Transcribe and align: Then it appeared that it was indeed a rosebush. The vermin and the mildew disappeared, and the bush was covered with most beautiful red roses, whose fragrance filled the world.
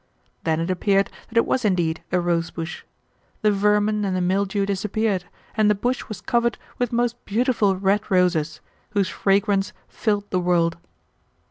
Then 0.45 0.59
it 0.59 0.71
appeared 0.71 1.11
that 1.29 1.37
it 1.37 1.45
was 1.45 1.63
indeed 1.63 2.01
a 2.11 2.19
rosebush. 2.19 2.81
The 3.43 3.51
vermin 3.51 4.03
and 4.03 4.15
the 4.15 4.19
mildew 4.19 4.65
disappeared, 4.65 5.25
and 5.53 5.69
the 5.69 5.75
bush 5.75 6.07
was 6.09 6.21
covered 6.21 6.57
with 6.79 6.91
most 6.91 7.23
beautiful 7.23 7.75
red 7.75 8.09
roses, 8.09 8.61
whose 8.93 9.09
fragrance 9.09 9.73
filled 9.89 10.27
the 10.31 10.39
world. 10.39 10.75